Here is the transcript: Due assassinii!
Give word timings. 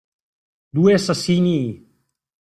Due 0.73 0.93
assassinii! 0.95 1.69